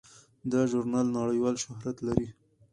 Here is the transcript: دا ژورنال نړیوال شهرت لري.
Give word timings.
دا 0.51 0.61
ژورنال 0.69 1.07
نړیوال 1.17 1.55
شهرت 1.63 1.97
لري. 2.07 2.27